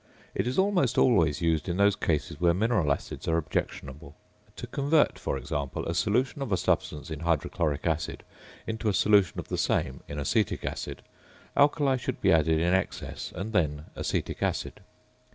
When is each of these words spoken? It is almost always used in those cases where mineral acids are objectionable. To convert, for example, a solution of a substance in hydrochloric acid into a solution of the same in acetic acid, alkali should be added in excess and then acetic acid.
It 0.33 0.47
is 0.47 0.57
almost 0.57 0.97
always 0.97 1.41
used 1.43 1.69
in 1.69 1.77
those 1.77 1.95
cases 1.95 2.41
where 2.41 2.55
mineral 2.55 2.91
acids 2.91 3.27
are 3.27 3.37
objectionable. 3.37 4.15
To 4.55 4.65
convert, 4.65 5.19
for 5.19 5.37
example, 5.37 5.85
a 5.85 5.93
solution 5.93 6.41
of 6.41 6.51
a 6.51 6.57
substance 6.57 7.11
in 7.11 7.19
hydrochloric 7.19 7.85
acid 7.85 8.23
into 8.65 8.89
a 8.89 8.95
solution 8.95 9.39
of 9.39 9.49
the 9.49 9.59
same 9.59 10.01
in 10.07 10.17
acetic 10.17 10.65
acid, 10.65 11.03
alkali 11.55 11.97
should 11.99 12.19
be 12.19 12.31
added 12.31 12.59
in 12.59 12.73
excess 12.73 13.31
and 13.35 13.53
then 13.53 13.85
acetic 13.95 14.41
acid. 14.41 14.81